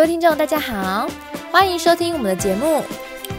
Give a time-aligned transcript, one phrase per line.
[0.00, 1.06] 各位听众，大家好，
[1.52, 2.82] 欢迎收听我们的节目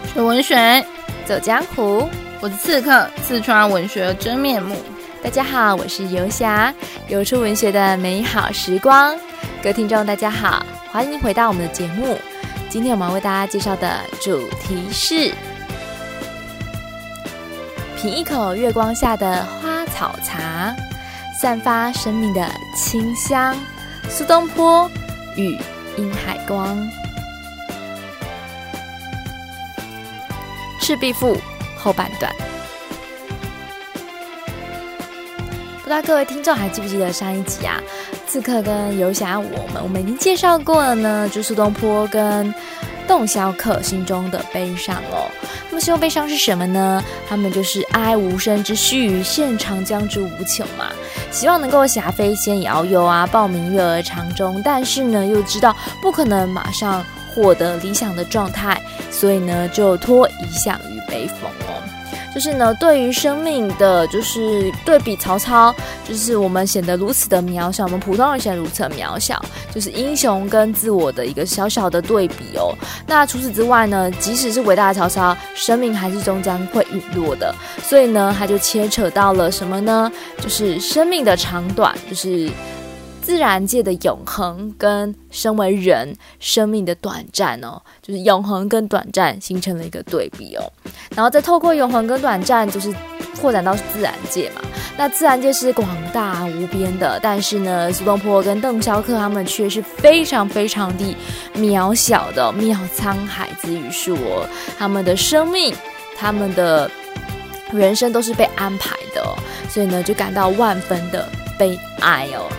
[0.14, 0.86] 《学文学
[1.26, 2.02] 走江湖》，
[2.40, 4.76] 我是刺客，刺穿文学真面目。
[5.24, 6.72] 大家好，我是游侠，
[7.08, 9.18] 游出文学的美好时光。
[9.64, 12.16] 各位听众，大家好，欢迎回到我们的节目。
[12.70, 15.34] 今天我们要为大家介绍的主题是：
[17.98, 20.76] 品一口月光下的花草茶，
[21.42, 22.48] 散发生命的
[22.78, 23.58] 清香。
[24.08, 24.88] 苏东坡
[25.36, 25.58] 与
[25.98, 26.78] 殷海光，
[30.80, 31.36] 《赤壁赋》
[31.78, 32.34] 后半段。
[35.84, 37.82] 不知道各位听众还记不记得上一集啊？
[38.26, 42.54] 刺客跟游侠，我们我们已经介绍过了呢，就苏东坡跟
[43.12, 45.30] 洞箫客心中的悲伤哦。
[45.70, 47.04] 那么，希望悲伤是什么呢？
[47.28, 50.86] 他们就是哀无声之须臾，羡长江之无穷嘛。
[51.30, 57.06] 希望能够霞飞仙遥游啊，报名月儿长中，但是呢，又知道不可能马上
[57.36, 62.01] 获得理想的状态，所以呢，就托遗响于悲风哦。
[62.34, 65.74] 就是呢，对于生命的就是对比曹操，
[66.08, 69.44] 就是我们显得如此的渺小，我们普通人显得如此的渺小，
[69.74, 72.74] 就是英雄跟自我的一个小小的对比哦。
[73.06, 77.54] 那除此之外呢，即使是伟大的曹操，生命还是终将会陨落的。
[77.84, 80.12] 所以呢，他就牵扯到了什么呢？
[80.40, 82.50] 就是生命的长短，就是。
[83.22, 90.64] 自然界的永恒跟身为人生命的短暂哦，就是永恒跟短暂形成了一个对比哦，
[91.16, 92.94] 然后再透过永恒跟短暂，就是
[93.40, 94.62] 扩展到自然界嘛。
[94.98, 101.16] 那自然界是广大无边的，但是呢，苏东坡跟洞箫客他们却是非常非常的
[101.56, 104.48] 渺小的，渺沧海之鱼数哦。
[104.78, 105.74] 他们的生命，
[106.18, 106.90] 他们的
[107.72, 109.38] 人生都是被安排的哦，
[109.70, 111.28] 所以呢，就感到万分的
[111.58, 112.52] 悲哀哦。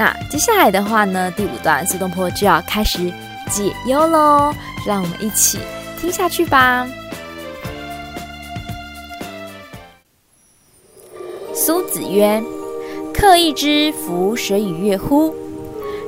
[0.00, 3.12] 那接下来的话呢，第五段苏东坡就要开始
[3.50, 4.50] 解忧喽，
[4.86, 5.58] 让我们一起
[6.00, 6.88] 听下去吧。
[11.52, 12.42] 苏子曰
[13.12, 15.34] ：“客亦知夫水与月乎？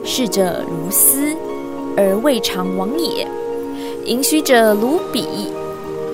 [0.02, 1.36] 逝者如斯，
[1.94, 3.26] 而未尝往也；
[4.06, 5.52] 盈虚者如彼，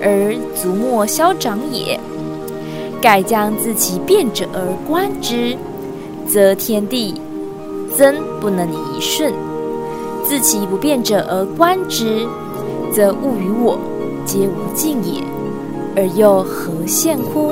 [0.01, 1.97] 而足莫消长也。
[3.01, 5.55] 盖将自其变者而观之，
[6.27, 7.15] 则天地。”
[7.95, 9.33] 曾不能以一瞬，
[10.23, 12.25] 自其不变者而观之，
[12.93, 13.77] 则物与我
[14.25, 15.23] 皆无尽也，
[15.95, 17.51] 而又何羡乎？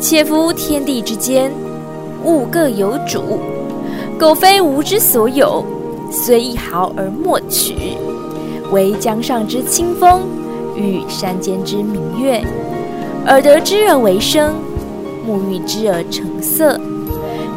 [0.00, 1.50] 且夫天地之间，
[2.24, 3.38] 物各有主，
[4.18, 5.64] 苟非吾之所有，
[6.10, 7.96] 虽一毫而莫取。
[8.72, 10.22] 惟江上之清风，
[10.74, 12.42] 与山间之明月，
[13.26, 14.54] 耳得之而为声，
[15.24, 16.78] 目遇之而成色，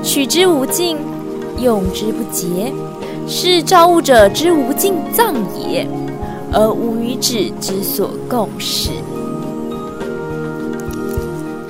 [0.04, 0.98] 取之无尽。
[1.60, 2.72] 用之不竭，
[3.28, 5.88] 是造物者之无尽藏也，
[6.54, 8.92] 而吾与止之所共适。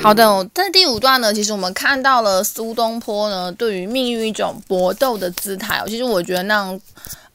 [0.01, 5.79] 好的，在第五段呢，其实我们看到了苏东坡呢对于命运一种搏斗的姿态。
[5.79, 6.79] 哦其实我觉得那样，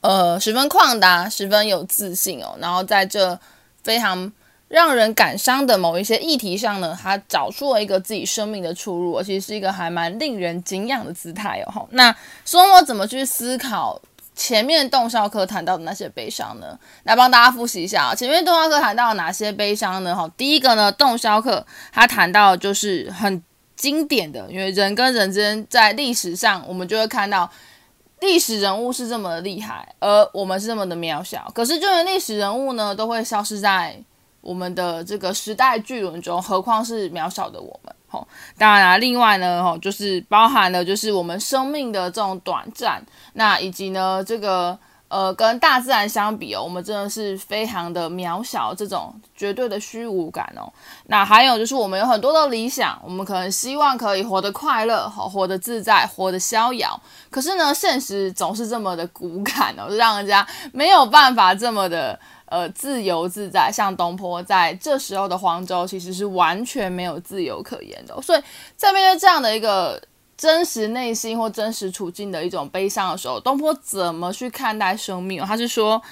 [0.01, 2.55] 呃，十分旷达，十分有自信哦。
[2.61, 3.39] 然后在这
[3.83, 4.31] 非常。
[4.73, 11.87] 让人感伤的某一些议题上呢，他找出了一个自己生命的出路，其实是一个还蛮令人敬仰的姿态哦。
[11.91, 12.11] 那
[12.47, 14.01] 苏东坡怎么去思考
[14.35, 16.79] 前面洞箫客谈到的那些悲伤呢？
[17.03, 20.17] 来帮大家复习一下啊，前面洞箫客谈到了哪些悲伤呢？
[20.17, 23.43] 哈，第一个呢，洞箫客他谈到就是很
[23.77, 27.51] 经典的，因为人跟人之间在历史上，我们就会看到
[28.21, 31.53] 历史人物是这么的厉害，而我们是这么的渺小。
[31.55, 34.03] 可是，就连历史人物呢，都会消失在。
[34.43, 37.95] 我们的这个时代巨轮中，何况是渺小的我们？
[38.11, 50.71] 吼，当然啦，另外呢，吼，就是包含了就是我们生命的这种短暂，那以及呢，这个呃，跟大自然相比哦，我们真的是非常的渺小，这种绝对的虚无感哦。
[51.07, 57.01] 那还有就是我们有很多的理想，我们可能希望可以活得快乐，好，活得自在，活得逍遥。
[57.31, 62.19] 可是呢，现实总是这么的骨感哦，让人家没有办法这么的。
[62.53, 68.21] 呃，自由自在，像东坡在这时候的黄州，其实是完全没有自由可言的。
[68.21, 68.43] 所以
[68.77, 69.99] 在面对这样的一个
[70.37, 75.43] 真实内心或真实处境的一种悲伤的时候，东坡怎么去看待生命？
[75.47, 76.03] 他是说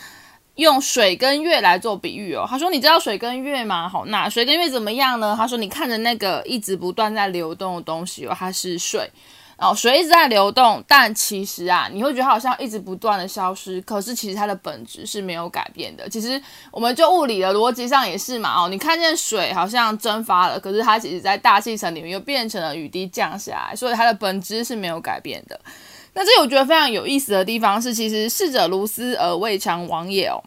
[0.55, 2.47] 用水跟月来做比喻哦。
[2.49, 3.87] 他说：“你知道水跟月吗？
[3.87, 9.11] 好，那水跟月怎么样呢？”他说：“你看着那个一直不断在流动的东西哦，它是水。”
[9.61, 16.09] 哦，水一直在流动，但其实啊，你会觉得它好像一直不断的消失，可是其实它的本质是没有改变的。
[16.09, 16.41] 其实
[16.71, 25.61] 我们就物理的逻辑上也是嘛，哦，你看见水好像蒸发了，可是它其实在大气层里面又变成了雨滴降下来，所以它的本质是没有改变的。
[26.15, 30.43] 那这我觉得非常有意思的地方是，其实逝者如斯而未尝往也哦。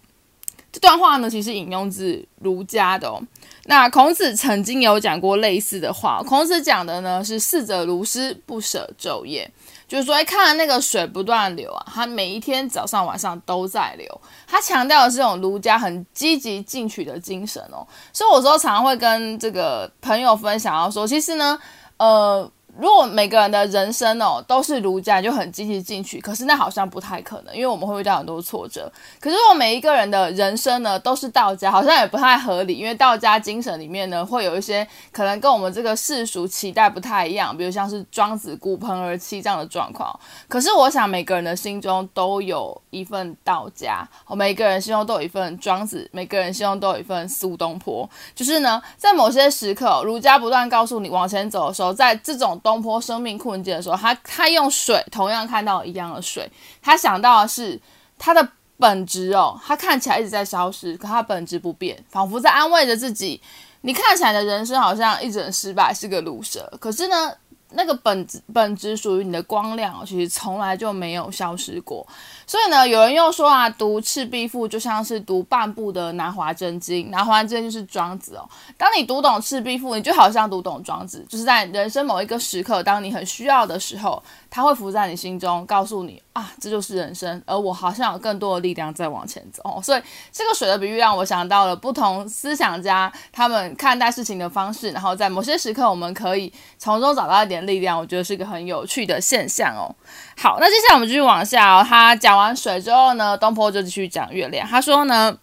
[0.73, 3.21] 这段话呢，其实引用自儒家的哦。
[3.65, 9.49] 那孔子曾经有讲过类似的话，孔子讲的呢是“逝者如斯，不舍昼夜”，
[9.87, 14.21] 就是说，看那个水不断流啊，它每一天早上晚上都在流。
[14.47, 17.85] 他强调的是这种儒家很积极进取的精神哦。
[18.11, 21.57] 所以，我说常常会跟这个朋友分享，要说，其实呢，
[21.97, 22.51] 呃。
[22.79, 28.91] 如果每个人的人生哦都是儒家，就很积极进取，可是那好像不太可能，因为我们会遇到很多挫折。
[29.19, 40.19] 可是如果每一个人的人生呢都是道家，好像也不太合理，因为道家精神里面呢会有一些可能跟我们这个世俗期待不太一样，比如像是庄子孤盆而妻这样的状况。
[40.47, 48.09] 可是我想每个人的心中都有一份道家，每个人心中都有一份庄子，每个人心中都有一份苏东坡。
[48.33, 52.59] 就是呢，在某些时刻，儒家不断告诉你往前走的时候，在这种。
[52.63, 56.50] 东坡生命困境的时候，他他用水同样看到一样的水，
[56.81, 57.80] 他想到的是
[58.18, 63.39] 他的本质哦，他看起来一直在消失，可他本质不变，仿佛在安慰着自己。
[63.81, 67.30] 你看起来的人生好像一直失败，是个毒蛇，可是呢，
[67.75, 72.05] 那个本质本质属于你的光亮，其实从来就没有消失过。
[72.45, 78.47] 所以呢，有人又说啊，读《赤壁赋》就像是读半部的《南华真经》，《南华真经》就是庄子哦。
[78.77, 89.80] 当你读懂《赤壁赋》，你就好像读懂庄子，就是在人生某一个时刻，当你很需要的时候，他会浮在你心中，告诉你啊，这就是人生，而我好像有更多的力量在往前走。
[89.83, 90.01] 所以
[90.31, 97.97] 这个水的比喻让我想到了不同思想家他们看待事情的方式，然后在某些时刻，我们可以从中找到一点力量。
[97.97, 99.94] 我觉得是一个很有趣的现象哦。
[100.35, 101.85] 好，那接下来我们继续往下哦。
[101.88, 104.68] 他讲完水之后呢，东坡就继续讲月亮。
[104.68, 105.38] 他说呢：“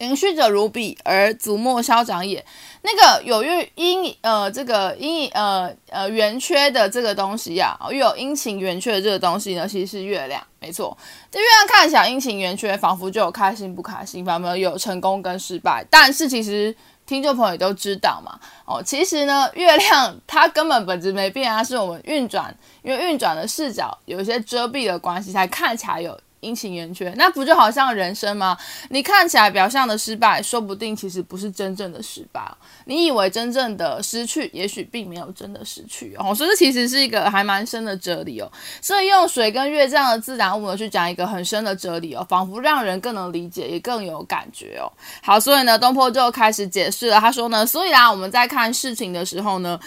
[0.00, 2.44] 盈虚者如彼，而足莫消长也。”
[2.82, 10.96] 那个有月阴呃，这个阴呃呃圆缺的这个东西呀、啊，又有阴晴圆缺的这个东西呢，其实是月亮，没错。
[11.30, 15.84] 这月亮看起来阴晴圆缺，仿佛就有开心不开心，仿佛有成功跟失败。
[15.90, 16.74] 但是其实
[17.04, 26.18] 听众朋友也都知道嘛，哦，其实呢，月亮它根本本质没变啊，是我们运转，因为运转的视角有一些遮蔽的关系，才看起来有。
[26.40, 28.56] 阴晴圆缺，那不就好像人生吗？
[28.88, 32.40] 你看起来表象的失败，说不定其实不是真正的失败。
[32.84, 36.34] 你以为真正的失去，也许并没有真的失去哦。
[36.34, 38.50] 所以这其实是一个还蛮深的哲理哦。
[38.80, 44.90] 所以用水跟月这样的自然物呢，去讲一个很深的哲理哦，仿佛让人更能理解，也更有感觉哦。
[45.22, 47.20] 好，所以呢，东坡就开始解释了。
[47.20, 49.78] 他说呢，所以啊，我们在看事情的时候呢。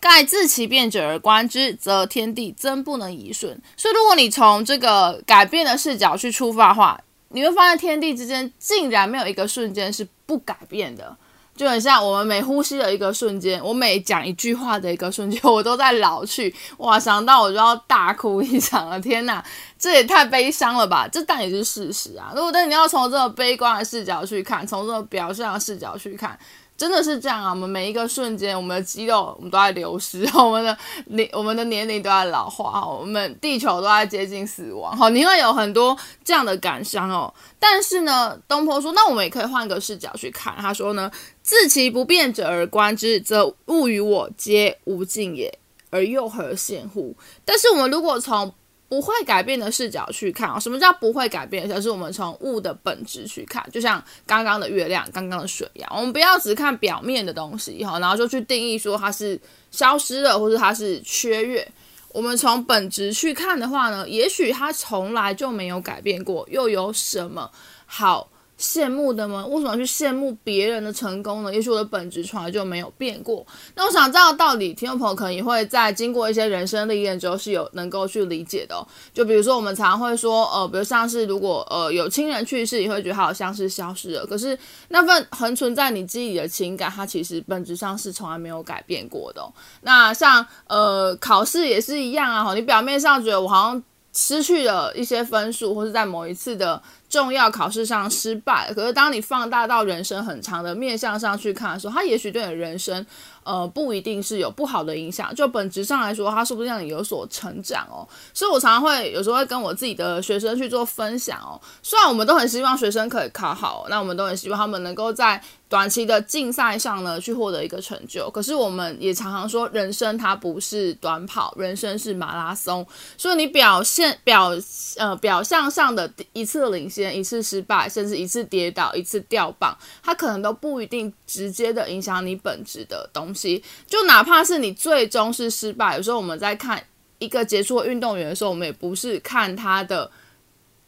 [0.00, 3.60] 盖自其变者而观之，则天地曾不能移顺。
[3.76, 7.00] 所以，如果你从这个改变的视角去出发的话，
[7.30, 11.16] 你会发现天地之间竟然没有一个瞬间是不改变的。
[11.56, 16.54] 就很像我们每呼吸的一个瞬间，我每讲一句话的一个瞬间，我都在老去。
[16.76, 19.00] 哇，想到我就要大哭一场了！
[19.00, 19.44] 天哪，
[19.76, 21.08] 这也太悲伤了吧！
[21.10, 22.30] 这但也是事实啊。
[22.32, 26.38] 如果但你要从这个悲观的视角去看，从这个表象的视角去看。
[26.78, 27.50] 真的是这样啊！
[27.50, 34.96] 我们每一个瞬间，我们的肌肉我们都在流失，我们的年我们的年龄都在老化，我们地球都在接近死亡。
[34.96, 37.34] 好，你会有很多这样的感伤哦。
[37.58, 40.54] 但是呢，东坡说，那我们也可以换个视角去看。
[40.56, 41.10] 他说呢，
[41.42, 45.58] 自其不变者而观之，则物与我皆无尽也，
[45.90, 47.16] 而又何羡乎？
[47.44, 48.54] 但是我们如果从
[48.88, 51.68] 不会改变的视角去看啊，什么叫不会改变？
[51.68, 59.38] 就是我们从物的本质去看，就像刚刚的月亮、刚刚的水一样，我们不要只看表面的东西哈，然后就去定义说它是
[59.70, 61.70] 消失了，或者它是缺月。
[62.10, 67.50] 我们从本质去看的话呢，也许它从来就没有改变过，又有什么
[67.84, 69.46] 好羡慕的吗？
[69.46, 71.54] 为什么去羡慕别人的成功呢？
[71.54, 73.46] 也许我的本质从来就没有变过。
[73.76, 78.84] 那我想知道到底听众朋友可能也会在经过一些人生历练之后是有能够去理解的。
[79.14, 89.42] 就比如说我们常会说，呃，比如像是如果呃有亲人去世，你会觉得好像是消失了，可是那份恒存在你记忆的情感，它其实本质上是从来没有改变过的。
[89.82, 93.82] 那像呃考试也是一样啊，你表面上觉得我好像
[94.18, 96.82] 失去了一些分数，或是在某一次的。
[97.08, 103.06] 重要考试上失败，可是当你放大到人生很长的面向上去看的时候，它也许对你人生，
[103.48, 105.34] 呃，不一定是有不好的影响。
[105.34, 108.06] 就本质上来说，它是不是让你有所成长哦？
[108.34, 111.58] 所以我常常会有时候会跟我自己的学生去做分享哦。
[111.82, 118.30] 虽然我们都很希望学生可以考好，那我们都很希望他们能够在短期的竞赛上呢去获得一个成就。
[118.30, 122.86] 可是我们也常常说，人生它不是短跑，人生是马拉松。
[123.16, 124.50] 所以你表现表
[124.96, 127.08] 呃表象上的一次领先。
[127.08, 133.37] 一次失败，甚至一次跌倒，一次掉棒，它可能都不一定直接的影响你本质的东西。
[133.86, 136.82] 就哪怕是你最终是失败，有时候我们在看
[137.18, 140.10] 一个杰出的运动员的时候，我们也不是看他的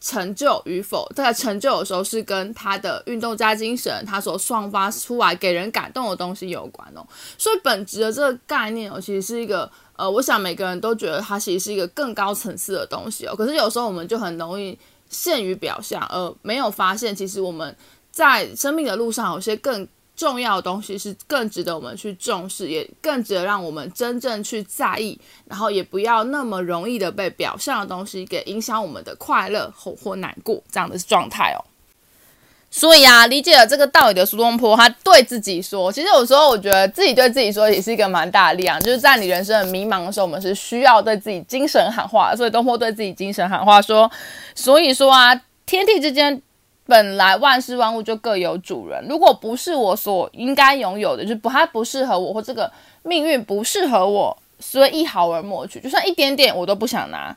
[0.01, 7.07] 成就与否，在成就的时候是跟他的运动家精神，他所创发出来给人感动的东西有关哦。
[7.37, 13.35] 所以本质的这个概念哦，其实是一个呃，我想每个人都觉得它其实是一个更高层次的东西哦。
[13.37, 14.79] 可是有时候我们就很容易
[15.09, 17.77] 陷于表象，而没有发现其实我们
[18.11, 19.87] 在生命的路上有些更。
[20.21, 31.65] 重要的东西是更值得我们去重视，也更值得让我们真正去在意，然后也不要那么容易的被表象的东西给影响我们的快乐或或难过这样的状态哦。
[32.71, 42.37] 所以啊，理解了这个道理的苏东坡，他对自己说，其实有时候我觉得自己对自己说也是一个蛮大的力量，就是在你人生很迷茫的时候，我们是需要对自己精神喊话。
[42.37, 44.11] 所以东坡对自己精神喊话说
[44.55, 45.35] ：“所以说啊，
[45.65, 46.43] 天地之间。”
[46.91, 52.69] 本来万事万物就各有主人，如果不是我所应该拥有的，就不它不适合我，或这个
[53.05, 57.37] 命运不适合我，所以一毫而莫取，就算一点点我都不想拿。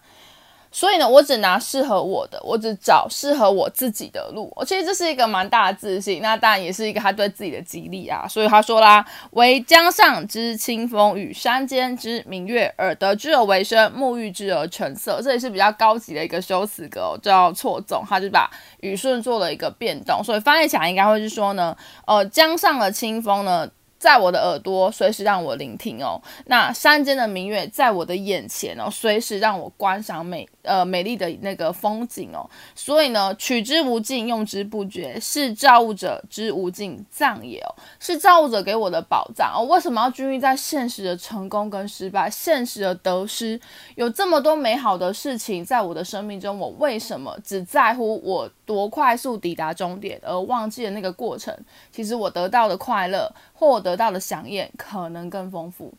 [0.75, 4.51] 所以呢，我只拿适合我的，我只找适合我自己的路。
[4.55, 8.27] 我其实这是一个蛮大的自信，那当然也是一个他对自己的激励啊。
[8.27, 18.03] 所以他说啦：“惟江上之清风与山间之明月，耳得之而为声，目遇之而成色。”这也是比较高级的一个修辞格，哦，叫错综。
[18.09, 18.49] 他就把
[18.81, 21.77] 语顺做了一个变动，所以翻译起来应该会是说呢，
[22.07, 23.69] 呃，江上的清风呢。
[24.03, 26.21] 在我的耳朵，随时让我聆听哦。
[26.47, 32.45] 那山间的明月，在我的眼前哦，随时让我观赏美呃美丽的那个风景哦。
[32.75, 39.63] 所以呢，取之无尽，用之不绝，是造物者之无尽藏也哦，是造物者给我的宝藏哦。
[39.69, 43.57] 为什么要拘泥在现实的成功跟失败，现实的得失？
[43.95, 51.55] 有这么多美好的事情在我的生命中，我为什么只在乎我多快速抵达终点，而忘记了那个过程？
[51.91, 55.93] 其实我得到的快乐，或我得到的饗宴，可能更丰富。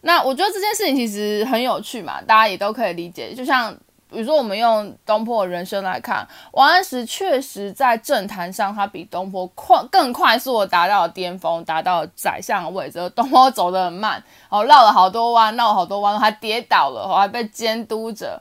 [0.00, 3.34] 那我觉得这件事情其实很有趣嘛，大家也都可以理解。
[3.34, 3.76] 就像
[4.10, 13.10] 比如说，我们用东坡的人生来看，王安石确实在政坛上，他比东坡快更快速的达到了巅峰，达到了宰相的位置。
[13.10, 18.40] 东坡走得很慢，哦，绕了好多弯，绕了好多弯，还跌倒了，还被监督着。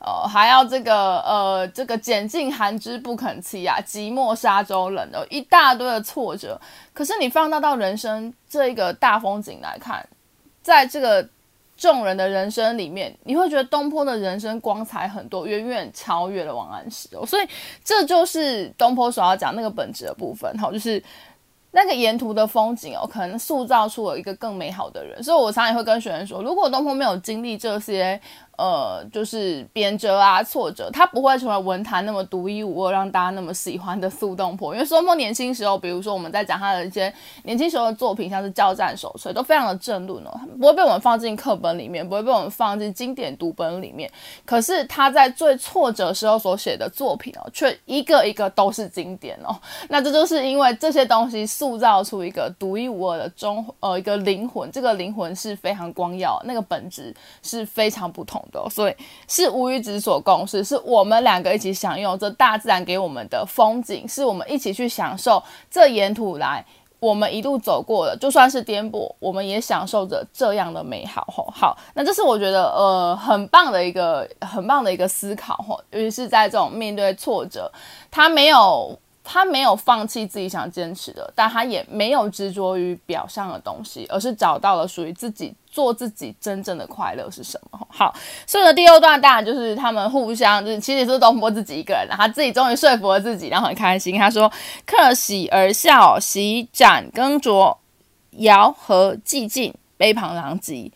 [0.00, 6.58] 哦，还要这个呃，这个拣尽寒枝不肯栖啊，寂寞沙洲冷的一大堆的挫折。
[6.94, 10.08] 可是你放大到人生这一个大风景来看，
[10.62, 11.28] 在这个
[11.76, 17.26] 众人的人生里面，你会觉得东坡的人生光彩很多，远远超越了王安石哦。
[17.26, 17.48] 所以
[17.82, 21.02] 这就是东坡所要讲那个本质的部分，好，就是
[21.72, 25.20] 那个沿途的风景哦，可能塑造出了一个更美好的人。
[25.20, 28.20] 所以我常常也会跟学生说，如果东坡没有经历这些。
[28.58, 34.74] 呃，就是贬谪啊，挫折，他不会成为文坛那么独一无二，让大家那么喜欢的苏东坡。
[34.74, 37.12] 因为苏东坡年轻时候，比如说我们在讲他的一些
[37.44, 44.10] 年轻时候的作品，像是《交战手册》，都非常的正论哦，不会被我们放进课本里面，不会被我们放进经典读本里面。
[44.44, 49.56] 可是他在最挫折时候所写的作品哦，却一个一个都是经典哦。
[49.88, 58.44] 那这就是因为这些东西塑造出一个独一无二的中呃一个灵魂，这个灵魂是非常光耀，那个本质是非常不同。
[58.70, 58.94] 所以
[59.26, 66.64] 是无与子所共事，是我们两个一起享用这大自然给我们的风景，是我们一起去享受这沿途来
[67.00, 71.26] 我们一路走过的，就算是颠簸，我们也享受着这样的美好。
[71.32, 75.54] 吼，好，那这是我觉得呃很棒的一个很棒的一个思考。
[75.58, 77.70] 吼，尤其是在这种面对挫折，
[78.10, 78.98] 他没有。
[79.30, 87.78] 他没有放弃自己想坚持的，但他也没有执着于表象的东西，而是找到了属于自己做自己真正的快乐是什么。
[87.90, 88.14] 好，
[88.46, 94.16] 所以呢，第二段当然就是他们互相，就是其实是东坡自己一个人，他自己终于说服了自己，然后很开心。
[94.16, 94.50] 他说
[94.86, 97.76] ：“客喜而笑，洗盏更酌，
[98.38, 100.90] 肴核既尽，杯旁狼藉。”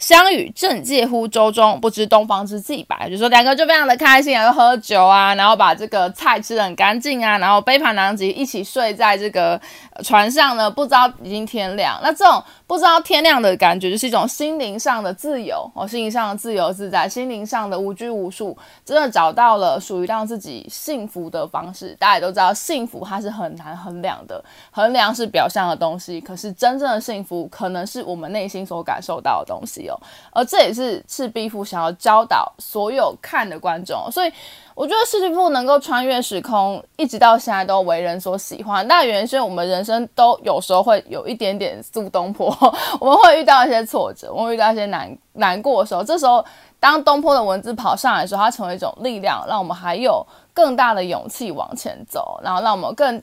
[0.00, 3.08] 相与正介乎舟中，不知东方之既白。
[3.08, 9.60] 就说两个就非常的开心，然后喝酒啊，然后把这个菜吃的很干净啊，然后杯盘狼藉，一起睡在这个
[10.02, 12.00] 船上呢，不知道已经天亮。
[12.02, 12.42] 那这种。
[12.70, 21.96] 不知道天亮的感觉，就是一种心灵上的自由哦，心灵上的自由自在，心灵上的无拘无束，真的找到了属于让自己幸福的方式。
[21.98, 24.40] 大家也都知道，幸福它是很难衡量的，
[24.70, 29.88] 衡量是表象的东西，可是真正的幸福，可能是我们内心所感受到的东西
[30.32, 34.32] 而这也是赤壁赋想要教导所有看的观众，所以。
[34.76, 38.86] 我觉得赤壁赋能够穿越时空，一直到现在都为人所喜欢。
[38.88, 42.46] 那原先我们人生都有时候会有一点点苏东坡，
[42.98, 46.02] 我们会遇到一些挫折，我们会遇到一些难难过的时候。
[46.02, 46.42] 这时候，
[46.78, 53.22] 当东坡的文字跑上来的时候，它成为一种力量，让我们还有更大的勇气往前走，然后让我们更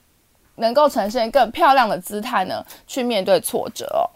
[0.57, 4.07] 能够呈现更漂亮的姿态呢，去面对挫折。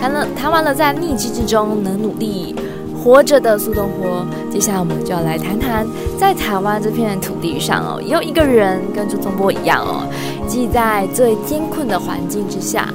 [0.00, 2.54] 谈了谈完了在逆境之中能努力
[3.02, 5.86] 活着的苏东坡，接下来我们就要来谈谈
[6.18, 10.06] 在台湾这片土地上哦，有一个人跟苏东坡一样哦，
[10.48, 12.88] 即在最艰困的环境之下，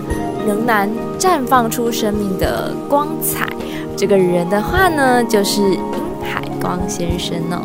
[0.46, 3.48] 仍然绽放出生命的光彩。
[3.96, 5.80] 这个人的话呢，就是殷
[6.22, 7.62] 海光先生哦。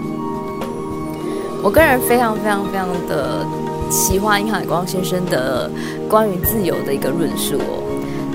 [1.62, 3.44] 我个人非常非常非常的
[3.90, 5.68] 喜欢殷海光先生的
[6.08, 7.75] 关于自由的一个论述哦。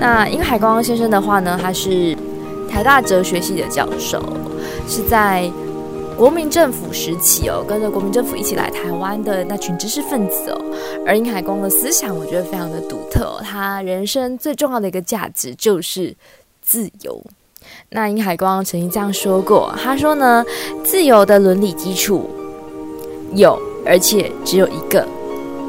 [0.02, 2.16] 那殷海光先生的话呢，他是
[2.68, 4.20] 台大哲学系的教授，
[4.88, 5.48] 是在
[6.16, 10.60] 国民政府时期哦，跟着国民政府一起来台湾的那群知识分子哦。
[11.06, 13.40] 而殷海光的思想，我觉得非常的独特。
[13.44, 16.12] 他人生最重要的一个价值就是
[16.60, 17.22] 自由。
[17.90, 20.44] 那殷海光曾经这样说过，他说呢，
[20.82, 22.28] 自由的伦理基础
[23.34, 23.56] 有，
[23.86, 25.06] 而且只有一个，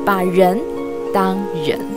[0.04, 0.60] 把人
[1.14, 1.93] 当人。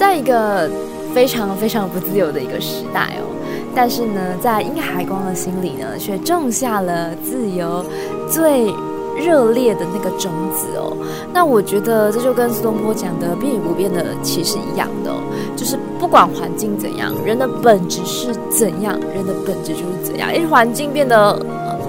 [0.00, 0.66] 在一个
[1.12, 3.28] 非常非常不自由的一个时代哦，
[3.74, 7.84] 但是呢，在殷海光的心里呢，却种下了自由
[8.30, 8.72] 最
[9.14, 10.96] 热烈的那个种子哦，
[11.34, 15.20] 那我觉得这就跟苏东坡讲的变与不变的其实一样的哦，
[15.54, 20.34] 就是不管环境怎样，人的本质是怎样，人的本质就是怎样。
[20.34, 21.38] 因为环境变得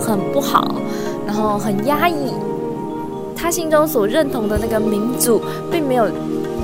[0.01, 0.75] 很不好，
[1.25, 2.33] 然后很压抑，
[3.37, 5.41] 他心中所认同的那个民主
[5.71, 6.09] 并没有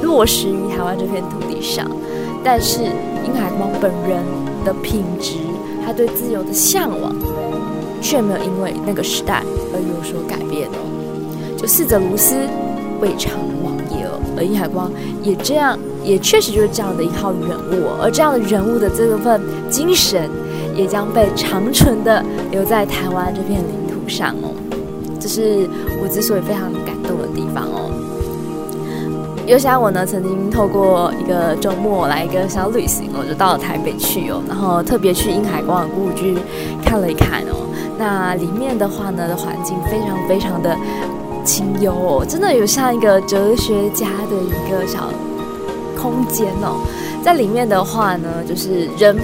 [0.02, 1.90] 落实于台湾这片土地上，
[2.44, 2.84] 但是
[3.26, 4.24] 殷海光本人
[4.64, 5.36] 的品质，
[5.86, 7.16] 他对自由的向往。
[8.00, 12.36] 却没有因为那个时代而有所改变哦，就逝者如斯，
[13.02, 14.22] 未尝往也哦。
[14.38, 14.90] 而殷海光
[15.24, 17.90] 也这样，也确实就是这样的一号人物。
[18.00, 20.30] 而这样的人物的这份精神，
[20.76, 24.54] 也将被长存的留在台湾这片领土上哦。
[25.20, 25.68] 这是
[26.00, 27.90] 我之所以非常感动的地方哦。
[29.48, 36.38] 有想我呢，曾经透过一个周末来一个小旅行，我就到了台北去哦，然后特别去殷海光的故居
[36.84, 37.56] 看了一看哦。
[37.98, 40.76] 那里面的话呢，的环境非常非常的
[41.46, 45.10] 清幽哦，真的有像一个哲学家的一个小
[45.98, 46.76] 空间哦。
[47.24, 49.18] 在里面的话呢，就是人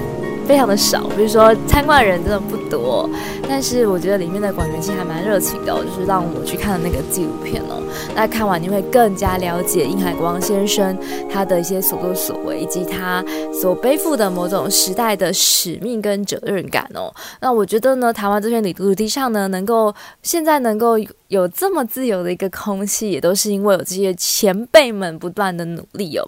[0.47, 3.09] 非常的少，比如说参观的人真的不多，
[3.47, 7.81] 但是我觉得里面的馆员其实还蛮热情的哦，就是让我去看的那个纪录片哦。
[8.15, 10.97] 那看完你会更加了解殷海光先生
[11.31, 17.13] 他的一些所作所为，以及他所背负的某种时代的使命跟责任感哦。
[17.39, 20.95] 那我觉得呢，台湾这片土地上呢，能够现在能够
[21.27, 26.27] 有这么自由的一个空气，也都是因为有这些前辈们不断的努力哦。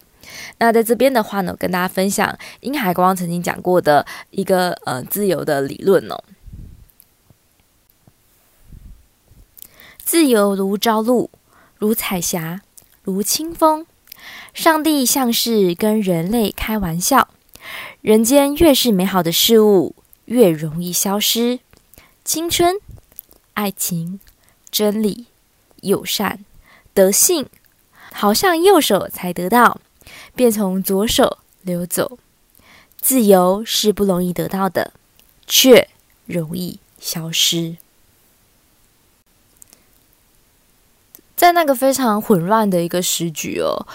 [0.57, 6.23] 那在这边的话呢，跟大家分享殷海光曾经讲过的一个呃自由的理论哦。
[10.03, 11.29] 自由如朝露，
[11.77, 12.61] 如彩霞，
[13.03, 13.85] 如清风。
[14.53, 17.27] 上帝像是跟人类开玩笑，
[18.01, 19.95] 人间越是美好的事物，
[20.25, 21.59] 越容易消失。
[22.23, 22.75] 青春、
[23.53, 24.19] 爱情、
[24.71, 25.25] 真理、
[25.81, 26.45] 友善、
[26.93, 27.47] 德性，
[28.13, 29.81] 好像右手才得到。
[30.35, 32.19] 便从左手流走，
[32.99, 34.91] 自由是不容易得到的，
[35.47, 35.87] 却
[36.25, 37.77] 容易消失。
[41.37, 43.87] 在那个非常混乱的一个时局哦，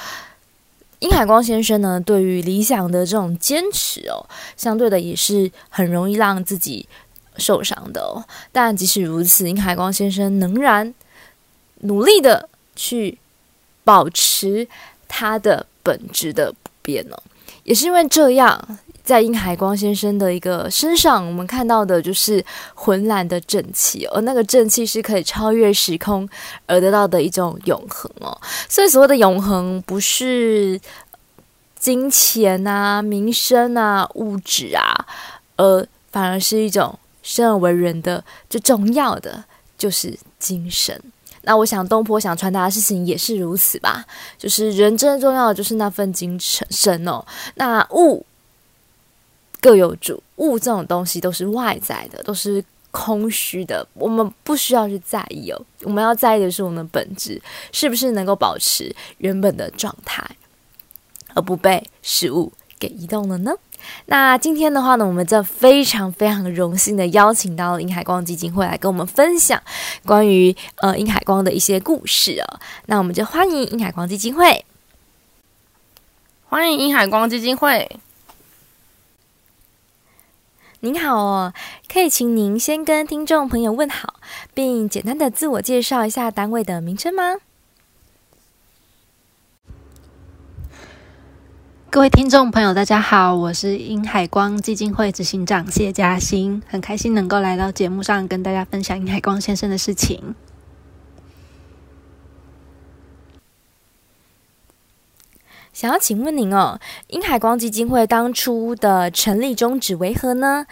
[1.01, 4.27] 殷海光先生呢，对于理想的这种坚持哦，
[4.57, 6.89] 相对的也是很容易让自己
[7.37, 8.25] 受伤的哦。
[8.51, 10.95] 但即使如此，殷海光先生仍然
[11.81, 13.19] 努力的去
[13.85, 14.67] 保持
[15.07, 15.67] 他的。
[15.83, 17.17] 本质的不变呢，
[17.65, 26.29] 也是因为这样，在殷海光先生的一个身上，我们看到的就是浑然的正气，而那个正气是可以超越时空
[26.67, 28.39] 而得到的一种永恒哦。
[28.69, 30.81] 所以所谓的永恒，不是
[31.79, 35.07] 金钱啊、名声啊、物质啊，
[35.57, 39.45] 而反而是一种生而为人的最重要的，
[39.79, 41.01] 就是精神。
[41.51, 44.05] 那我想东坡想传达的事情也是如此吧，
[44.39, 47.27] 就是人真正重要的就是那份精神哦。
[47.57, 48.25] 那物
[49.61, 55.61] 各有主，物这种东西都是外在的，都是空虚的，我们不需要去在意哦。
[55.83, 60.25] 我们要在意的是我们的本质是不是能够保持原本的状态，
[61.35, 63.53] 而不被事物给移动了呢？
[64.07, 69.63] 那今天的话呢，我们就非常非常荣幸的邀请到了殷海光基金会来跟我们分享
[70.05, 72.61] 关于呃殷海光的一些故事哦。
[72.87, 74.65] 那我们就欢迎殷海光基金会，
[76.49, 78.01] 欢迎殷海光基金会。
[80.81, 81.53] 您好哦，
[81.93, 84.15] 可以请您先跟听众朋友问好，
[84.55, 87.37] 并简单的自我介绍一下单位的名称吗？
[91.93, 100.37] 各位听众朋友，大家好，我是殷海光基金会执行长谢佳欣，很开心能够来到节目上跟大家分享殷海光先生的事情。
[105.73, 110.67] 想要请问您哦，殷海光基金会当初的成立宗旨为何呢？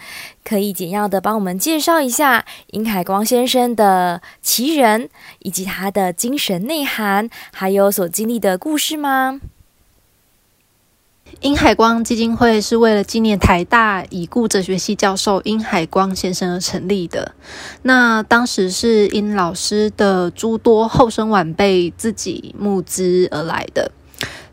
[0.45, 9.41] 可以简要的帮我们介绍一下殷海光先生的奇人，以及他的精神内涵，还有所经历的故事吗？
[11.41, 17.33] 殷海光基金会是为了纪念台大已故哲学系教授殷海光先生而成立的。
[17.83, 23.91] 那当时是殷老师的诸多后生晚辈自己募资而来的。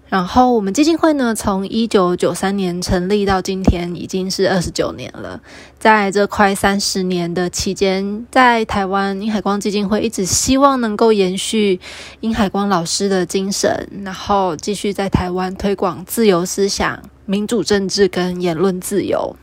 [0.09, 5.41] 然后我们基金会呢，从一九九三年成立到今天，已经是二十九年了。
[5.81, 11.81] 在这快三十年的期间，在台湾，殷海光基金会一直希望能够延续
[12.21, 19.35] 殷海光老师的精神，然后继续在台湾推广自由思想、民主政治跟言论自由。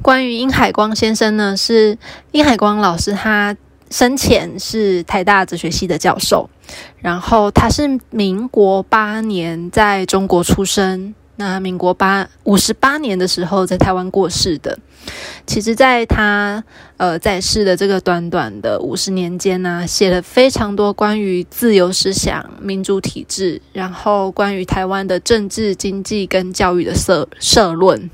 [0.00, 1.98] 关于殷海光先生呢，是
[2.32, 3.54] 殷海光老师他。
[3.90, 6.48] 生前是台大哲学系的教授，
[6.98, 14.78] 然后他是民国八年在中国出生，那民国八五十八年的时候在台湾过世的。
[15.46, 16.62] 其实，在他
[16.98, 28.10] 呃在世的这个短短的五十年间呢，写了非常多关于自由思想、民主体制，然后关于台湾的政治、经济跟教育的社社论。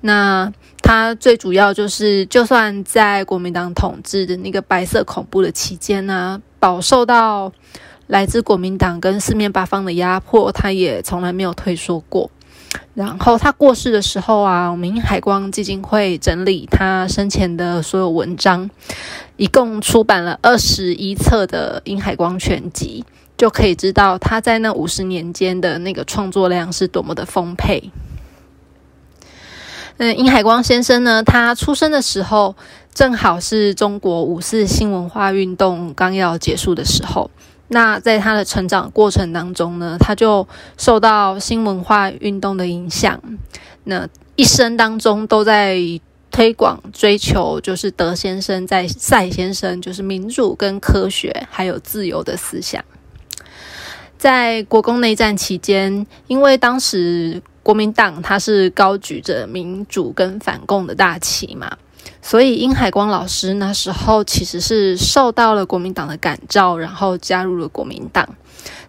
[0.00, 0.50] 那
[0.86, 7.52] 他最主要就是，就算在国民党统治的那个白色恐怖的期间呢，饱受到
[8.06, 12.30] 来自国民党跟四面八方的压迫，他也从来没有退缩过。
[12.94, 18.70] 然后他过世的时候啊，我们海光基金会整理他生前的所有文章，
[19.36, 23.04] 一共出版了二十一册的《殷海光全集》，
[23.36, 27.90] 就可以知道他在那五十年间的那个创作量是多么的丰沛。
[29.98, 32.54] 嗯，殷海光先生呢，他出生的时候
[32.92, 37.30] 正好是中国五四新文化运动刚要结束的时候。
[37.68, 43.18] 那在他的成长过程当中呢，他就受到新文化运动的影响。
[43.84, 44.06] 那
[44.36, 45.78] 一生当中都在
[46.30, 52.84] 推广、追求，就是德先生在赛先生，就是民主跟科学还有自由的思想。
[54.18, 57.42] 在国共内战期间，因为当时。
[57.66, 61.76] 国民党他是高举着民主跟反共的大旗嘛，
[62.22, 68.36] 所以殷海光老师那时候其实是受到了国民党的感召，然后加入了国民党，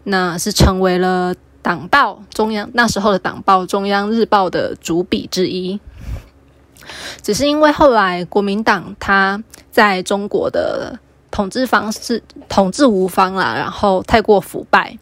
[0.04, 5.80] 那是成为了党报中央那时候的党报中央日报的主笔之一。
[7.24, 11.00] 只是因为后来国民党他在中国的
[11.32, 15.00] 统治方式统治无方了，然后太过腐败。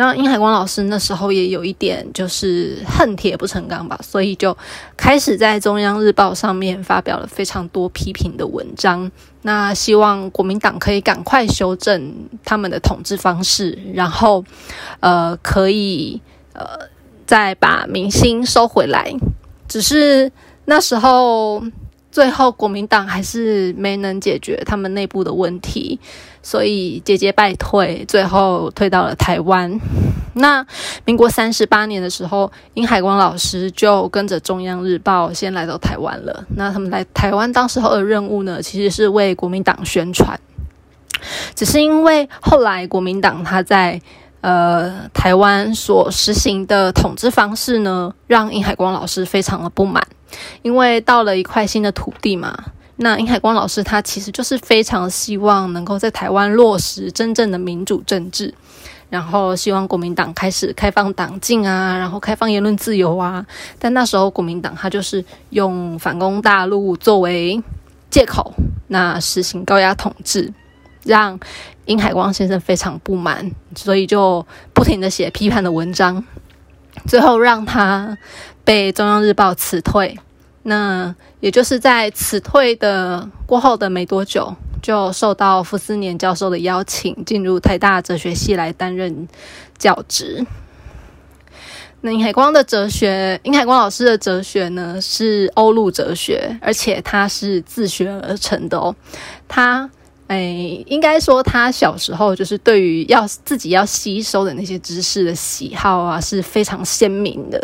[0.00, 4.56] 然后殷海光老师那时候也有一点就是恨铁不成钢吧，所以就
[4.96, 9.12] 开始在中央日报上面发表了非常多批评的文章。
[9.42, 14.42] 那希望国民党可以赶快修正他们的统治方式，然后
[15.00, 16.18] 呃可以
[16.54, 16.88] 呃
[17.26, 19.14] 再把民心收回来。
[19.68, 20.32] 只是
[20.64, 21.62] 那时候。
[22.10, 26.00] 最后，国民党还是没能解决他们内部的问题，
[26.42, 29.78] 所以节节败退，最后退到了台湾。
[30.34, 30.64] 那
[31.04, 36.44] 民国三十八年的时候，殷海光老师就跟着中央日报先来到台湾了。
[36.56, 40.38] 那他们来台湾当时候的任务呢，其实是为国民党宣传。
[41.54, 44.00] 只是因为后来国民党他在
[44.40, 50.02] 呃台湾所实行的统治方式呢，让殷海光老师非常的不满。
[50.62, 52.56] 因为到了一块新的土地嘛，
[52.96, 58.52] 那殷海光老师他其实就是非常希望能够在台湾落实真正的民主政治，
[59.08, 63.46] 然后希望国民党开始开放党禁啊，然后开放言论自由啊。
[63.78, 67.62] 但那时候国民党他就是用反攻大陆作为
[68.10, 68.52] 借口，
[68.88, 70.52] 那实行高压统治，
[71.04, 71.40] 让
[71.86, 76.22] 殷海光先生非常不满，所以就不停地写批判的文章，
[77.08, 78.18] 最后让他。
[78.70, 80.16] 被中央日报辞退，
[80.62, 89.26] 那也就是在辞退的过后的没多久，就受到傅斯年教授的邀请，进入台大哲学系来担任
[89.76, 90.46] 教职。
[92.02, 98.94] 那殷海光的哲学，殷海光老师的哲学呢，是欧陆哲学，而且他是自学而成的哦，
[99.48, 99.90] 他。
[100.30, 107.60] 哎，应该说他小时候就是对于要自己要吸收的那些知识的喜好啊是非常鲜明的。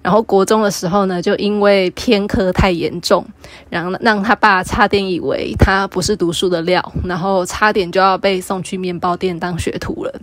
[0.00, 3.22] 然后国中的时候呢，就因为偏科太严重，
[3.68, 10.20] 然后让他爸差点以为他不是读书的料，然后差点就要被送去面包店当学徒了。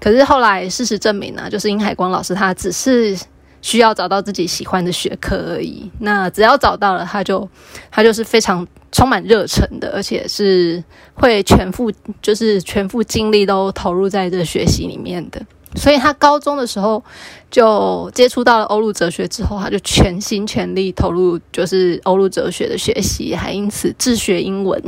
[0.00, 3.14] 可是后来事实证明呢、啊，就是殷海光老师他只是
[3.62, 5.90] 需要找到自己喜欢的学科而已。
[6.00, 7.48] 那只要找到了，他就
[7.90, 10.82] 他就是非常充满热忱的，而且是
[11.14, 11.92] 会全副
[12.22, 15.40] 就是全副精力都投入在这学习里面的。
[15.76, 17.00] 所以他高中的时候
[17.48, 24.82] 就接触到了欧陆哲学之后，他就全心全力投入就是欧陆哲学的学习，还因此自学英文，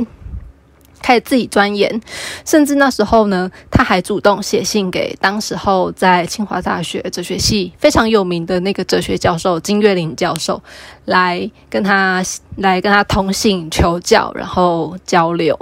[1.03, 2.01] 开始自己钻研。
[2.43, 10.59] 甚至那时候呢，他还主动写信给当时候在清华大学哲学系非常有名的那个哲学教授金岳霖教授，
[11.05, 12.23] 来跟他
[12.55, 15.55] 来跟他通信求教，然后交流。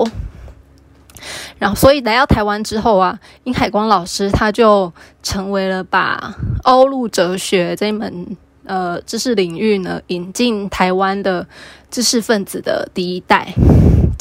[1.60, 11.46] 然后，所以来到台湾之后啊，殷海光老师他就成为了把欧陆哲学这一门呃知识领域呢引进台湾的
[11.92, 13.54] 知识分子的第一代。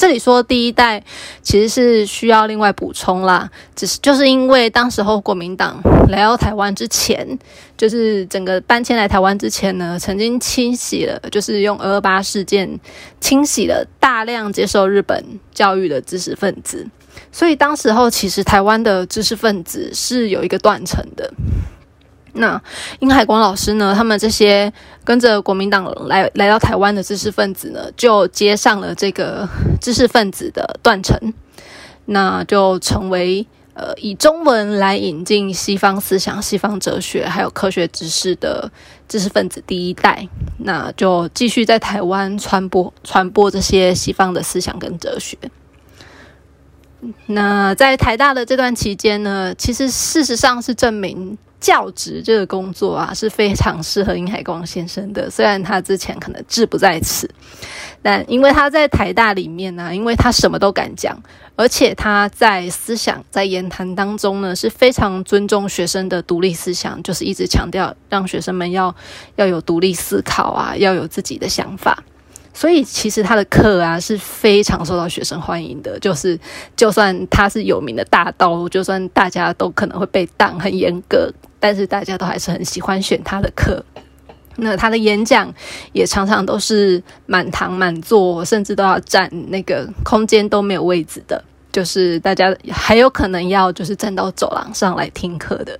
[0.01, 1.03] 这里说第一代
[1.43, 7.37] 其实是需要另外补充啦，只是就是因为当时候国民党来到台湾之前，
[7.77, 12.79] 就是整个搬迁来台湾之前呢，曾经清洗了，就是用二二八事件
[13.19, 16.87] 清洗了大量接受日本教育的知识分子，
[17.31, 21.31] 所以当时候其实台湾的知识分子是有一个断层的。
[22.33, 22.61] 那
[22.99, 24.71] 殷海光老师呢，他们这些
[25.03, 29.47] 跟着国民党来来到台湾的知识分子呢，就接上了这个
[29.81, 31.33] 知识分子的断层，
[32.05, 38.71] 那就成为呃以中文来引进西方思想、西方哲学还有科学知识的
[39.09, 40.27] 知识分子第一代，
[40.59, 45.37] 那就继续在台湾传播传播这些西方的思想跟哲学。
[47.25, 51.37] 那在台大的这段期间呢，其实事实上是证明。
[51.61, 55.29] 教职这个工作啊，是非常适合殷海光先生的。
[55.29, 57.29] 虽然他之前可能志不在此，
[58.01, 61.17] 但因为他在台大里面呢、啊，因为他什么都敢讲，
[61.55, 68.93] 而且他在思想在言谈当中呢，是非常尊重学生的独立思想，就是一直强调让学生们要
[69.35, 72.03] 要有独立思考啊，要有自己的想法。
[72.53, 76.37] 所以其实他的课啊是非常受到学生欢迎的，就是
[76.75, 83.81] 就算他是有名的大刀，就算大家都可能会被当很严格，但是大家都还是很喜欢选他的课。
[84.57, 85.51] 那他的演讲
[85.93, 95.79] 也常常都是满堂满座，甚至都要占那个空间都没有位置的，就是大家还有可能要就是站到走廊上来听课的，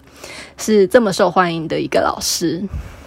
[0.57, 2.63] 是这么受欢迎的一个老师。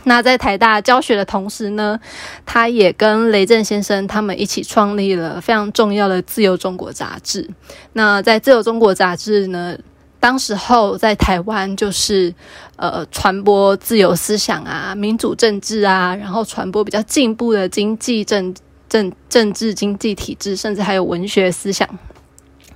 [0.06, 1.98] 那在台大教学的同时呢，
[2.44, 7.48] 他也跟雷震先生他们一起创立了非常重要的《自由中国》杂志。
[7.94, 9.78] 那在《自由中国》杂志呢，
[10.24, 12.34] 当时候在台湾就是
[12.76, 18.54] 呃传播自由思想啊、民主政治啊，然后传播比较进步的经济政
[18.88, 21.86] 政政治经济体制，甚至还有文学思想、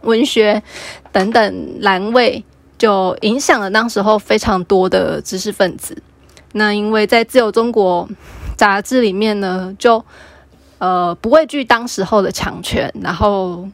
[0.02, 0.62] 文学
[1.10, 2.44] 等等栏位，
[2.76, 5.96] 就影响了当时候非常多的知识分子。
[6.52, 8.06] 那因为在《自由中国》
[8.58, 10.04] 杂志里面呢，就
[10.76, 13.66] 呃不畏惧当时候的强权，然后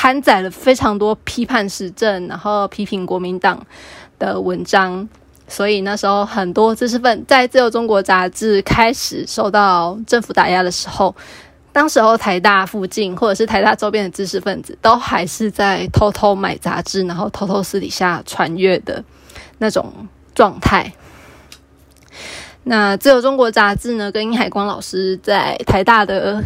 [0.00, 3.66] 刊载了非常多批判时政，然后批评国民党
[4.18, 5.06] 的文章，
[5.46, 11.14] 所以那时候很多知识分在《自由中国》杂志开始受到政府打压的时候，
[11.70, 19.04] 当时候台大附近或者是台大周边的知识分子都还是在偷偷买杂志，然后偷偷私底下传阅的
[19.58, 19.92] 那种
[20.34, 20.90] 状态。
[22.64, 26.42] 那《自由中国》杂志呢，跟殷海光老师在台大的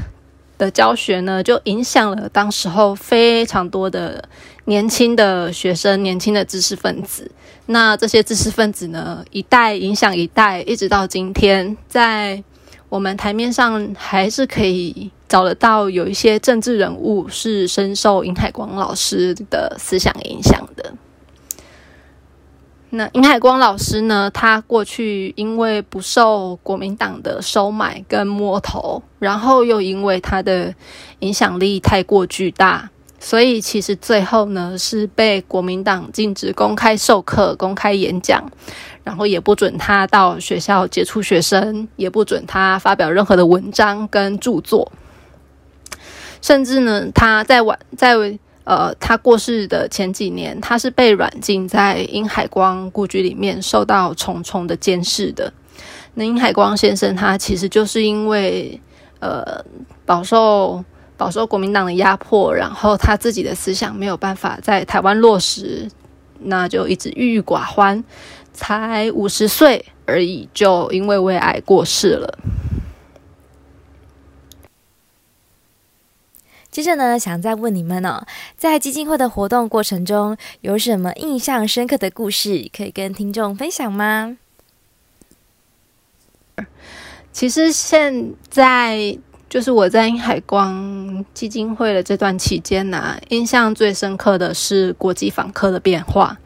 [0.57, 4.29] 的教学呢，就影响了当时候非常多的
[4.67, 7.31] 年轻的学生、年轻的知识分子。
[7.67, 12.43] 那这些知识分子呢，一代影响一代，一直到今天，在
[12.89, 20.95] 我们台面上还是可以找得到有一些政治人物是深受尹海光老师的思想影响的。
[22.97, 30.73] 那尹海光老师呢，他过去因为不受国民党的收买跟摸头，然后又因为他的
[31.19, 38.49] 影响力太过巨大，所以其实最后呢是被国民党禁止公开授课、公开演讲，
[39.03, 44.93] 然后也不准他到学校接触学生，也不准他发表任何的文章跟著作，
[46.41, 48.39] 甚至呢他在晚在。
[48.65, 55.53] 呃，他过世的前几年，他是被软禁在殷海光故居里面，受到重重的监视的。
[56.15, 58.81] 那殷海光先生，他其实就是因为
[59.21, 59.63] 呃
[60.07, 60.83] 饱受
[61.17, 65.91] 饱受国民党的压迫，然后他自己的思想没有办法在台湾落实，
[66.41, 68.03] 那就一直郁郁寡欢，
[68.53, 72.39] 才五十岁而已，就因为胃癌过世了。
[76.75, 84.37] 接着呢，想再问你们哦，在基金会的活动过程中，有什么印象深刻的故事可以跟听众分享吗？
[87.33, 89.17] 其实现在
[89.49, 96.37] 就是我在英海光基金会的这段期间呢、印象最深刻的是国际访客的变化。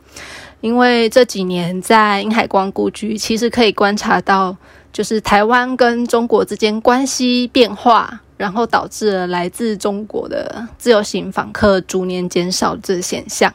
[0.61, 4.55] 因为这几年在英海光故居，其实可以观察到，
[4.93, 13.53] 就是台湾跟中国之间关系变化，然后导致了来自中国的自由行访客逐年减少这现象。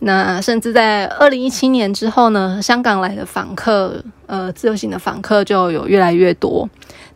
[0.00, 6.68] 那甚至在二零一七年之后呢，香港来的访客，呃，自由行的访客就有越来越多。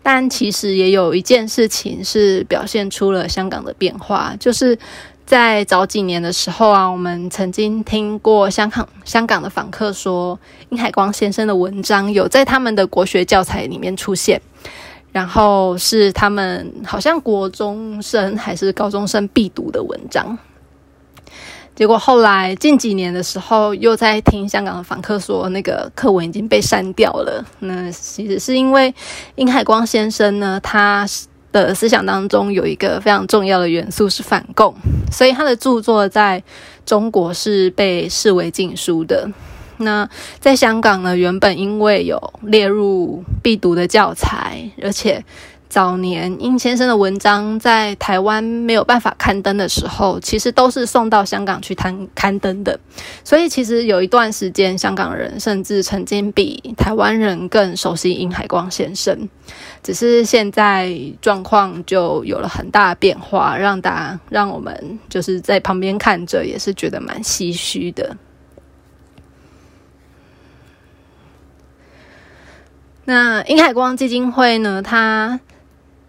[0.02, 4.78] 但其实也有一件事情是表现出了香港的变化，就是。
[5.28, 14.40] 在早几年的时候啊，我们曾经听过香港香港的访客说，殷海光先生的文章有在他们的国学教材里面出现，
[15.12, 20.38] 然后是他们好像国中生还是高中生必读的文章。
[21.74, 27.44] 结果后来近几年的时候，又在听香港的访客说，那个课文已经被删掉了。
[27.60, 28.92] 那其实是因为
[29.36, 31.06] 殷海光先生呢，他
[31.52, 34.74] 的思想当中有一个非常重要的元素是反共，
[35.12, 36.42] 所以他的著作在
[36.84, 39.30] 中国是被视为禁书的。
[39.78, 45.24] 那在香港呢，原本因为有列入必读的教材，而且。
[45.70, 52.80] 早年殷先生的文章在台湾没有办法刊登的时候，其实都是送到香港去刊刊登的。
[53.22, 59.28] 所以其实有一段时间，香港人甚至曾经比台湾人更熟悉殷海光先生。
[59.82, 68.16] 只是现在状况就有了很大的变化，让大让我们就是在旁边看着，也是觉得蛮唏嘘的。
[73.08, 75.40] 那英海光基金会呢，它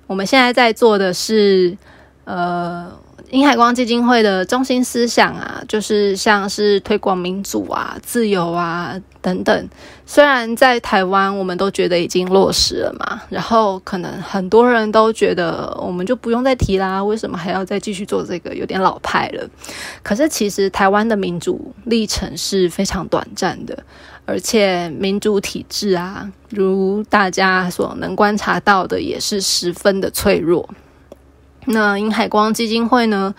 [0.06, 1.78] 我们现在在做的是，
[2.26, 2.92] 呃，
[3.30, 9.70] 英海光基金会的中心思想啊，就是像是推广民主啊、自由啊等等。
[10.06, 18.54] 虽然在台湾我们都觉得已经落实了嘛，然后可能很多人都觉得我们就不用再提啦，为什么还要再继续做这个？
[18.54, 19.48] 有点老派了。
[20.04, 23.86] 可是其实台湾的民主历程是非常短暂的。
[24.30, 30.70] 而且民主体制啊，如大家所能观察到的，也是十分的脆弱。
[31.66, 33.34] 那殷海光基金会呢，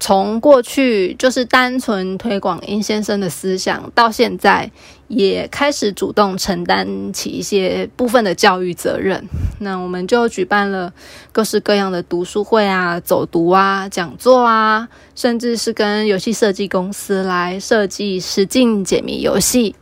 [0.00, 4.68] 从过去就是单纯推广殷先生的思想，到现在
[5.06, 9.24] 也开始主动承担起一些部分的教育责任。
[9.60, 10.92] 那我们就举办了
[11.32, 19.74] 各式各样的读书会啊、走读啊、讲座啊，甚至是跟游戏设计公司来设计实境解谜游戏。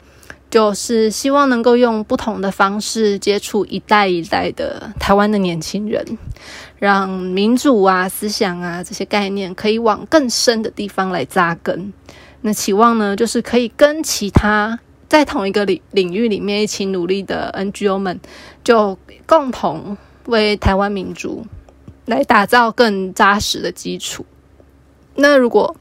[0.50, 6.18] 就是希望能够用不同的方式接触一代一代的台湾的年轻人，
[6.78, 11.92] 让民主啊、思想啊这些概念可以往更深的地方来扎根。
[12.40, 18.18] 那期望呢，就是可以跟其他在同一个领领域里面一起努力的 NGO 们，
[18.64, 21.44] 就共同为台湾民主
[22.06, 24.24] 来打造更扎实的基础。
[25.16, 25.74] 那如果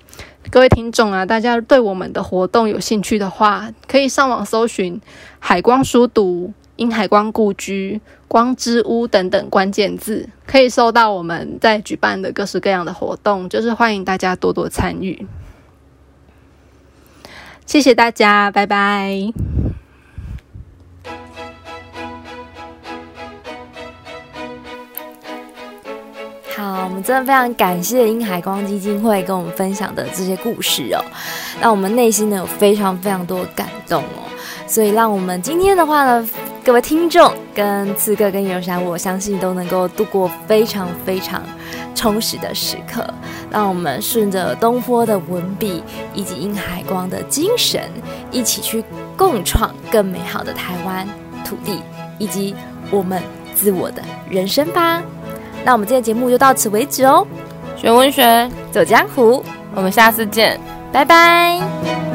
[0.50, 5.00] 各位听众啊，大家对我们的活动有兴趣的话，可以上网搜寻
[5.40, 15.28] “海光书读”、“因海光故居”、“光之屋”等等关键字，可以搜到我们在举办的各式各样的活动，就是欢迎大家多多参与。
[17.66, 19.34] 谢谢大家，拜拜。
[26.58, 31.06] 好，我们真的非常感谢英海光基金会跟我们分享的这些故事哦，
[31.62, 34.26] 让我们内心呢有非常非常多感动哦，
[34.66, 36.28] 所以让我们今天的话呢，
[36.66, 41.44] 各位听众跟刺客跟游侠，我相信都能够度过非常非常
[41.94, 43.08] 充实的时刻，
[43.52, 45.84] 让我们顺着东坡的文笔
[46.16, 47.84] 以及殷海光的精神，
[48.32, 48.84] 一起去
[49.16, 51.08] 共创更美好的台湾
[51.46, 51.84] 土地
[52.18, 52.56] 以及
[52.90, 53.22] 我们
[53.54, 55.04] 自我的人生吧。
[55.68, 57.28] 那我们今天节目就到此为止哦，
[57.76, 59.44] 学文学，走江湖，
[59.76, 60.58] 我们下次见，
[60.94, 62.07] 拜拜。